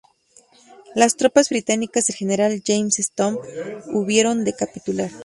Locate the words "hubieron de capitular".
3.93-5.11